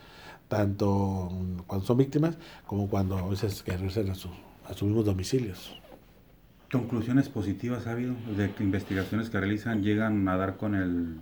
tanto 0.49 1.28
cuando 1.66 1.87
son 1.87 1.96
víctimas 1.96 2.37
como 2.66 2.88
cuando 2.88 3.18
a 3.18 3.28
veces 3.28 3.62
que 3.62 3.76
regresan 3.76 4.11
a, 4.11 4.14
a 4.68 4.75
sus 4.75 4.88
mismos 4.88 5.04
domicilios. 5.04 5.76
¿Conclusiones 6.70 7.28
positivas 7.28 7.87
ha 7.87 7.92
habido 7.92 8.14
de 8.37 8.50
que 8.50 8.64
investigaciones 8.64 9.30
que 9.30 9.38
realizan 9.38 9.82
llegan 9.82 10.28
a 10.28 10.37
dar 10.37 10.56
con 10.56 10.75
el, 10.75 11.16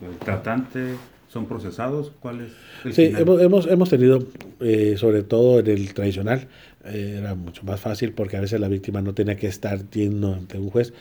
el 0.00 0.18
tratante? 0.18 0.94
¿Son 1.28 1.46
procesados? 1.46 2.12
¿Cuál 2.20 2.42
es 2.42 2.52
el 2.84 2.94
Sí, 2.94 3.12
hemos, 3.16 3.40
hemos, 3.40 3.66
hemos, 3.66 3.90
tenido, 3.90 4.20
eh, 4.60 4.94
sobre 4.96 5.22
todo 5.22 5.58
en 5.58 5.66
el 5.66 5.92
tradicional, 5.92 6.46
eh, 6.84 7.16
era 7.18 7.34
mucho 7.34 7.62
más 7.64 7.80
fácil 7.80 8.12
porque 8.12 8.36
a 8.36 8.40
veces 8.40 8.60
la 8.60 8.68
víctima 8.68 9.02
no 9.02 9.14
tenía 9.14 9.36
que 9.36 9.48
estar 9.48 9.90
yendo 9.90 10.32
ante 10.34 10.58
un 10.58 10.70
juez. 10.70 10.94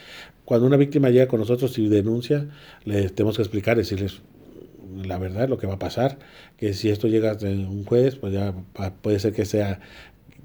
Cuando 0.44 0.68
una 0.68 0.78
víctima 0.78 1.10
llega 1.10 1.28
con 1.28 1.40
nosotros 1.40 1.78
y 1.78 1.88
denuncia, 1.88 2.48
le 2.84 3.10
tenemos 3.10 3.38
que 3.38 3.44
explicar, 3.44 3.78
decirles 3.78 4.22
la 4.96 5.18
verdad, 5.18 5.50
lo 5.50 5.58
que 5.58 5.68
va 5.68 5.76
a 5.76 5.80
pasar, 5.80 6.20
que 6.58 6.74
si 6.74 6.90
esto 6.90 7.08
llega 7.08 7.32
a 7.32 7.38
un 7.46 7.84
juez, 7.84 8.16
pues 8.16 8.34
ya 8.34 8.54
puede 9.02 9.20
ser 9.20 9.34
que 9.34 9.46
sea 9.46 9.80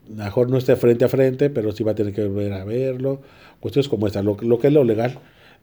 mejor 0.08 0.50
no 0.50 0.58
esté 0.58 0.76
frente 0.76 1.04
a 1.04 1.08
frente, 1.08 1.50
pero 1.50 1.72
sí 1.72 1.84
va 1.84 1.92
a 1.92 1.94
tener 1.94 2.14
que 2.14 2.26
volver 2.26 2.52
a 2.52 2.64
verlo. 2.64 3.20
Cuestiones 3.60 3.88
como 3.88 4.06
esta, 4.06 4.22
lo, 4.22 4.36
que 4.36 4.66
es 4.66 4.72
lo 4.72 4.84
legal. 4.84 5.18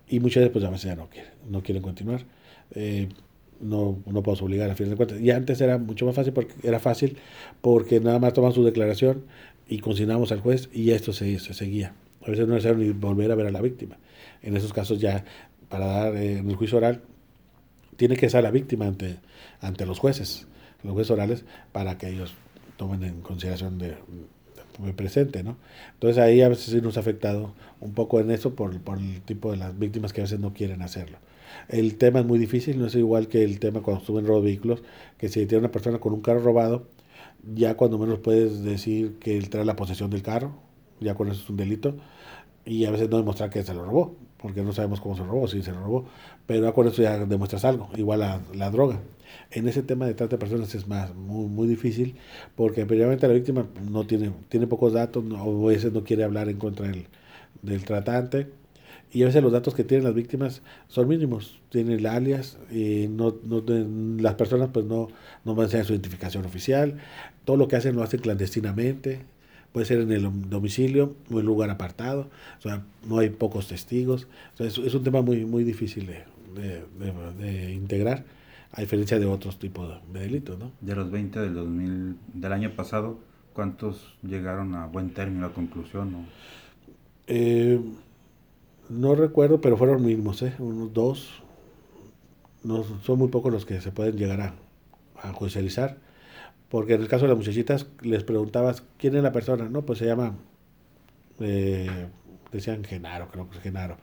Y 0.08 0.20
muchas 0.20 0.42
veces, 0.42 0.54
pues 0.54 0.66
a 0.66 0.70
veces 0.70 0.86
ya 0.86 0.96
no 0.96 1.10
quieren, 1.10 1.32
no 1.50 1.64
quieren 1.64 1.82
continuar. 1.82 2.26
Eh, 2.72 3.10
no, 3.60 3.98
no 4.06 4.22
podemos 4.22 4.42
obligar 4.42 4.70
a 4.70 4.76
fin 4.76 4.90
de 4.90 4.96
cuentas. 4.96 5.20
Y 5.20 5.32
antes 5.32 5.60
era 5.62 5.78
mucho 5.78 6.06
más 6.06 6.16
fácil 6.16 6.34
porque 6.34 6.54
era 6.64 6.80
fácil 6.80 7.18
porque 7.62 8.00
nada 8.00 8.20
más 8.20 8.34
toman 8.34 8.54
su 8.54 8.64
declaración 8.64 9.24
y 9.68 9.80
consignamos 9.80 10.32
al 10.32 10.42
juez 10.42 10.70
y 10.74 10.92
esto 10.92 11.14
se, 11.14 11.40
se 11.40 11.54
seguía. 11.54 11.94
A 12.24 12.30
veces 12.30 12.48
no 12.48 12.56
es 12.56 12.64
necesario 12.64 12.86
ni 12.86 12.92
volver 12.92 13.32
a 13.32 13.36
ver 13.36 13.48
a 13.48 13.52
la 13.52 13.62
víctima. 13.62 13.98
En 14.42 14.56
esos 14.56 14.74
casos 14.74 15.00
ya, 15.00 15.26
para 15.70 15.86
dar 15.86 16.16
eh, 16.16 16.38
en 16.38 16.50
el 16.50 16.56
juicio 16.56 16.78
oral, 16.78 17.02
tiene 17.98 18.18
que 18.18 18.30
ser 18.30 18.44
la 18.44 18.52
víctima 18.52 18.86
ante, 18.88 19.18
ante 19.62 19.86
los 19.86 20.00
jueces, 20.00 20.48
los 20.84 20.94
jueces 20.94 21.12
orales, 21.12 21.46
para 21.72 21.98
que 21.98 22.10
ellos 22.10 22.34
tomen 22.78 23.04
en 23.04 23.22
consideración 23.22 23.78
de, 23.78 23.96
presente, 24.96 25.44
¿no? 25.44 25.58
Entonces 25.94 26.22
ahí 26.22 26.42
a 26.42 26.50
veces 26.50 26.66
sí 26.66 26.82
nos 26.82 26.98
ha 26.98 27.02
afectado 27.02 27.54
un 27.80 27.94
poco 27.94 28.20
en 28.20 28.32
eso 28.32 28.56
por, 28.56 28.80
por, 28.82 29.00
el 29.00 29.22
tipo 29.22 29.52
de 29.52 29.58
las 29.58 29.78
víctimas 29.78 30.14
que 30.14 30.22
a 30.22 30.24
veces 30.24 30.40
no 30.40 30.54
quieren 30.54 30.82
hacerlo. 30.82 31.18
El 31.70 31.98
tema 31.98 32.20
es 32.20 32.26
muy 32.26 32.40
difícil, 32.40 32.80
no 32.80 32.88
es 32.88 32.96
igual 32.96 33.28
que 33.28 33.44
el 33.44 33.60
tema 33.60 33.82
cuando 33.82 34.02
estuve 34.02 34.20
en 34.20 34.28
robo 34.28 34.40
de 34.40 34.46
vehículos, 34.46 34.84
que 35.18 35.30
si 35.30 35.46
tiene 35.46 35.60
una 35.60 35.72
persona 35.72 36.00
con 36.00 36.14
un 36.14 36.22
carro 36.22 36.40
robado, 36.40 36.88
ya 37.54 37.76
cuando 37.76 37.98
menos 37.98 38.20
puedes 38.20 38.64
decir 38.64 39.18
que 39.20 39.38
él 39.38 39.50
trae 39.50 39.66
la 39.66 39.76
posesión 39.76 40.10
del 40.10 40.22
carro, 40.22 40.56
ya 41.00 41.16
con 41.16 41.30
eso 41.30 41.42
es 41.42 41.50
un 41.50 41.58
delito, 41.58 41.96
y 42.66 42.86
a 42.86 42.92
veces 42.92 43.10
no 43.10 43.18
demostrar 43.18 43.50
que 43.50 43.64
se 43.64 43.74
lo 43.74 43.86
robó, 43.86 44.16
porque 44.38 44.62
no 44.62 44.74
sabemos 44.74 45.02
cómo 45.02 45.16
se 45.16 45.24
robó, 45.24 45.48
si 45.48 45.62
se 45.64 45.72
lo 45.72 45.80
robó, 45.82 46.06
pero 46.46 46.74
con 46.74 46.88
eso 46.88 47.02
ya 47.02 47.26
demuestras 47.26 47.66
algo, 47.66 47.90
igual 47.96 48.20
la, 48.20 48.42
la 48.54 48.70
droga. 48.70 49.00
En 49.52 49.68
ese 49.68 49.82
tema 49.82 50.06
de 50.06 50.14
trata 50.14 50.36
de 50.36 50.40
personas 50.40 50.74
es 50.76 50.88
más 50.88 51.14
muy, 51.16 51.48
muy 51.48 51.68
difícil 51.68 52.16
porque 52.56 52.86
previamente 52.86 53.28
la 53.28 53.34
víctima 53.34 53.68
no 53.90 54.06
tiene, 54.06 54.32
tiene 54.50 54.68
pocos 54.68 54.94
datos 54.94 55.24
o 55.32 55.68
a 55.68 55.72
veces 55.72 55.94
no 55.94 56.04
quiere 56.04 56.24
hablar 56.24 56.50
en 56.50 56.58
contra 56.58 56.88
del, 56.88 57.08
del 57.62 57.84
tratante 57.84 58.48
y 59.12 59.24
a 59.24 59.28
veces 59.28 59.42
los 59.42 59.52
datos 59.52 59.74
que 59.74 59.84
tienen 59.84 60.04
las 60.04 60.14
víctimas 60.14 60.62
son 60.88 61.08
mínimos, 61.08 61.62
tienen 61.70 62.00
el 62.00 62.06
alias 62.06 62.58
y 62.70 63.08
no, 63.08 63.36
no, 63.44 63.64
las 64.20 64.36
personas 64.36 64.70
pues 64.74 64.86
no, 64.86 65.08
no 65.46 65.56
van 65.56 65.66
a 65.66 65.68
hacer 65.68 65.86
su 65.86 65.94
identificación 65.94 66.46
oficial, 66.46 66.98
todo 67.46 67.56
lo 67.56 67.68
que 67.68 67.78
hacen 67.78 67.96
lo 67.96 68.04
hacen 68.04 68.20
clandestinamente, 68.20 69.22
puede 69.76 69.86
ser 69.86 70.00
en 70.00 70.12
el 70.14 70.50
domicilio 70.50 71.18
o 71.30 71.42
en 71.42 71.46
lugar 71.46 71.70
apartado, 71.70 72.30
o 72.60 72.62
sea, 72.62 72.82
no 73.06 73.20
hay 73.20 73.30
pocos 73.30 73.68
testigos, 73.68 74.26
es, 74.58 74.78
un 74.78 75.04
tema 75.04 75.22
muy, 75.22 75.44
muy 75.44 75.66
difícil 75.66 76.08
de, 76.08 76.86
de 77.38 77.74
integrar 77.74 78.24
a 78.72 78.80
diferencia 78.80 79.20
de 79.20 79.26
otros 79.26 79.60
tipos 79.60 80.00
de 80.14 80.20
delitos, 80.22 80.58
¿no? 80.58 80.72
De 80.80 80.96
los 80.96 81.12
20 81.12 81.42
del 81.42 81.56
2000, 81.56 82.16
del 82.36 82.54
año 82.54 82.72
pasado, 82.74 83.20
¿cuántos 83.52 84.16
llegaron 84.24 84.76
a 84.76 84.86
buen 84.86 85.10
término, 85.10 85.46
a 85.46 85.54
conclusión? 85.54 86.14
No, 86.14 86.26
eh, 87.28 87.78
no 88.88 89.14
recuerdo, 89.16 89.60
pero 89.60 89.76
fueron 89.76 90.06
mínimos, 90.06 90.42
¿eh? 90.42 90.54
Unos 90.58 90.94
dos. 90.94 91.44
No, 92.64 92.86
son 93.04 93.20
muy 93.20 93.28
pocos 93.28 93.52
los 93.52 93.66
que 93.66 93.82
se 93.82 93.92
pueden 93.92 94.16
llegar 94.16 94.40
a, 94.40 94.54
a 95.22 95.34
judicializar. 95.34 95.98
Porque 96.70 96.96
en 96.96 97.02
el 97.02 97.08
caso 97.08 97.26
de 97.26 97.30
las 97.30 97.38
muchachitas 97.38 97.88
les 98.02 98.24
preguntabas, 98.24 98.84
¿quién 98.98 99.16
es 99.16 99.24
la 99.24 99.32
persona? 99.32 99.70
No, 99.70 99.86
pues 99.86 100.00
se 100.00 100.06
llama, 100.06 100.36
eh, 101.40 102.08
decían 102.52 102.84
Genaro, 102.84 103.30
creo 103.30 103.50
que 103.50 103.58
es 103.58 103.64
Genaro. 103.64 103.98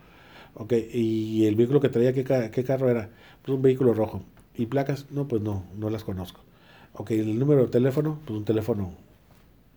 Ok, 0.54 0.75
y 0.92 1.47
el 1.47 1.54
vehículo 1.57 1.81
que 1.81 1.88
traía, 1.88 2.12
¿qué, 2.12 2.25
qué 2.52 2.64
carro 2.64 2.90
era? 2.90 3.11
Pues 3.42 3.57
un 3.57 3.62
vehículo 3.62 3.95
rojo. 3.95 4.23
¿Y 4.54 4.66
placas? 4.66 5.07
No, 5.11 5.28
pues 5.28 5.42
no, 5.42 5.64
no 5.78 5.90
las 5.90 6.04
conozco. 6.04 6.40
Ok, 6.95 7.12
el 7.12 7.38
número 7.38 7.62
de 7.62 7.69
teléfono, 7.69 8.21
pues 8.26 8.38
un 8.38 8.45
teléfono 8.45 8.92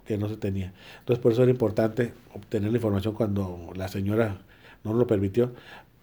que 0.06 0.18
no 0.18 0.30
se 0.30 0.38
tenía. 0.38 0.74
Entonces 1.00 1.22
por 1.22 1.32
eso 1.32 1.44
era 1.44 1.52
importante 1.52 2.14
obtener 2.34 2.72
la 2.72 2.78
información 2.78 3.16
cuando 3.16 3.72
la 3.76 3.88
señora 3.88 4.40
no 4.84 4.94
lo 4.94 5.08
permitió 5.08 5.54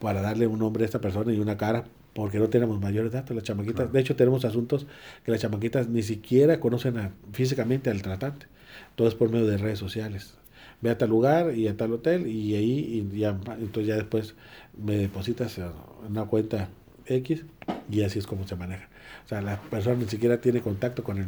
para 0.00 0.20
darle 0.22 0.46
un 0.46 0.58
nombre 0.58 0.84
a 0.84 0.86
esta 0.86 1.00
persona 1.00 1.32
y 1.32 1.38
una 1.38 1.56
cara, 1.56 1.84
porque 2.14 2.38
no 2.38 2.48
tenemos 2.48 2.80
mayores 2.80 3.12
datos. 3.12 3.34
Las 3.34 3.44
chamaquitas, 3.44 3.92
de 3.92 4.00
hecho 4.00 4.16
tenemos 4.16 4.44
asuntos 4.44 4.86
que 5.24 5.30
las 5.30 5.40
chamaquitas 5.40 5.88
ni 5.88 6.02
siquiera 6.02 6.60
conocen 6.60 7.12
físicamente 7.32 7.90
al 7.90 8.02
tratante. 8.02 8.46
Todo 8.94 9.08
es 9.08 9.14
por 9.14 9.30
medio 9.30 9.46
de 9.46 9.58
redes 9.58 9.78
sociales. 9.78 10.34
Ve 10.80 10.90
a 10.90 10.98
tal 10.98 11.10
lugar 11.10 11.56
y 11.56 11.68
a 11.68 11.76
tal 11.76 11.92
hotel 11.92 12.26
y 12.26 12.54
ahí 12.56 13.08
y 13.12 13.18
ya, 13.18 13.38
entonces 13.58 13.86
ya 13.86 13.94
después 13.94 14.34
me 14.76 14.96
depositas 14.96 15.56
en 15.58 15.70
una 16.08 16.24
cuenta 16.24 16.68
X 17.06 17.44
y 17.90 18.02
así 18.02 18.18
es 18.18 18.26
como 18.26 18.46
se 18.46 18.56
maneja. 18.56 18.88
O 19.24 19.28
sea, 19.28 19.40
la 19.40 19.60
persona 19.60 19.96
ni 19.96 20.08
siquiera 20.08 20.40
tiene 20.40 20.60
contacto 20.60 21.04
con 21.04 21.18
el, 21.18 21.26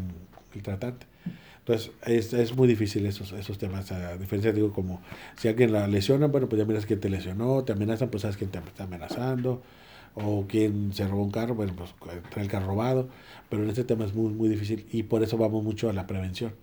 tratante. 0.63 1.07
Entonces, 1.59 1.93
es, 2.07 2.33
es, 2.33 2.55
muy 2.55 2.69
difícil 2.69 3.07
esos, 3.07 3.33
esos 3.33 3.59
temas. 3.59 3.91
A 3.91 4.17
diferencia, 4.17 4.53
digo, 4.53 4.73
como 4.73 5.01
si 5.37 5.49
alguien 5.49 5.73
la 5.73 5.89
lesiona, 5.89 6.27
bueno, 6.27 6.49
pues 6.49 6.61
ya 6.61 6.67
miras 6.67 6.87
quién 6.87 7.01
te 7.01 7.09
lesionó, 7.09 7.65
te 7.65 7.73
amenazan, 7.73 8.09
pues 8.09 8.23
sabes 8.23 8.37
quién 8.37 8.51
te 8.51 8.59
está 8.59 8.85
amenazando, 8.85 9.63
o 10.15 10.47
quién 10.49 10.93
se 10.93 11.07
robó 11.07 11.25
un 11.25 11.31
carro, 11.31 11.55
bueno, 11.55 11.75
pues 11.77 11.95
trae 12.31 12.45
el 12.45 12.51
carro 12.51 12.67
robado. 12.69 13.09
Pero 13.49 13.63
en 13.63 13.69
este 13.69 13.85
tema 13.85 14.05
es 14.05 14.15
muy, 14.15 14.33
muy 14.33 14.49
difícil 14.49 14.87
y 14.93 15.05
por 15.05 15.23
eso 15.23 15.37
vamos 15.37 15.63
mucho 15.63 15.89
a 15.89 15.93
la 15.93 16.07
prevención, 16.07 16.55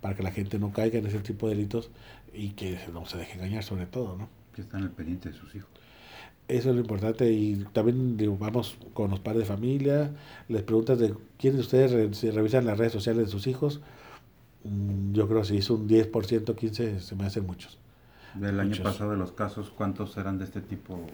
para 0.00 0.14
que 0.14 0.22
la 0.22 0.30
gente 0.30 0.58
no 0.58 0.72
caiga 0.72 0.98
en 0.98 1.06
ese 1.06 1.18
tipo 1.20 1.48
de 1.48 1.54
delitos 1.54 1.90
y 2.32 2.50
que 2.50 2.78
no 2.92 3.06
se 3.06 3.18
deje 3.18 3.34
engañar, 3.34 3.64
sobre 3.64 3.86
todo, 3.86 4.16
¿no? 4.16 4.28
Que 4.54 4.62
están 4.62 4.82
al 4.82 4.90
pendiente 4.90 5.30
de 5.30 5.34
sus 5.34 5.54
hijos. 5.54 5.70
Eso 6.48 6.70
es 6.70 6.74
lo 6.74 6.80
importante 6.80 7.30
y 7.30 7.64
también 7.72 8.18
vamos 8.38 8.76
con 8.92 9.10
los 9.10 9.20
padres 9.20 9.40
de 9.40 9.46
familia, 9.46 10.10
les 10.48 10.62
preguntas 10.62 10.98
de 10.98 11.14
quiénes 11.38 11.70
de 11.70 11.86
ustedes 11.88 12.34
revisan 12.34 12.66
las 12.66 12.76
redes 12.76 12.92
sociales 12.92 13.26
de 13.26 13.30
sus 13.30 13.46
hijos. 13.46 13.80
Mm, 14.64 15.12
yo 15.12 15.28
creo 15.28 15.40
que 15.40 15.48
si 15.48 15.56
hizo 15.56 15.74
un 15.74 15.88
10%, 15.88 16.10
15%, 16.10 16.98
se 16.98 17.14
me 17.14 17.24
hacen 17.24 17.46
muchos. 17.46 17.78
Del 18.34 18.58
año 18.60 18.82
pasado 18.82 19.12
de 19.12 19.16
los 19.16 19.32
casos, 19.32 19.70
¿cuántos 19.70 20.16
eran 20.16 20.38
de 20.38 20.44
este 20.44 20.60
tipo? 20.60 21.06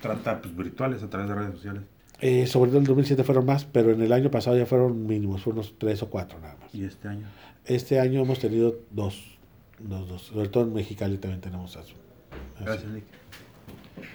Trata 0.00 0.40
pues, 0.40 0.56
virtuales 0.56 1.02
a 1.02 1.10
través 1.10 1.28
de 1.28 1.34
redes 1.34 1.54
sociales. 1.54 1.82
Eh, 2.20 2.46
sobre 2.46 2.70
todo 2.70 2.78
en 2.78 2.84
el 2.84 2.88
2007 2.88 3.24
fueron 3.24 3.46
más, 3.46 3.64
pero 3.64 3.92
en 3.92 4.02
el 4.02 4.12
año 4.12 4.30
pasado 4.30 4.56
ya 4.56 4.66
fueron 4.66 5.06
mínimos, 5.06 5.46
unos 5.46 5.74
3 5.78 6.02
o 6.02 6.10
4 6.10 6.38
nada 6.40 6.56
más. 6.60 6.74
¿Y 6.74 6.84
este 6.84 7.08
año? 7.08 7.26
Este 7.64 7.98
año 7.98 8.20
hemos 8.20 8.38
tenido 8.38 8.76
dos, 8.90 9.38
dos, 9.78 10.08
dos. 10.08 10.22
Sobre 10.22 10.48
todo 10.48 10.64
en 10.64 10.74
Mexicali 10.74 11.16
también 11.16 11.40
tenemos 11.40 11.76
eso. 11.76 11.94
Gracias, 12.60 12.90
Nick. 12.92 13.04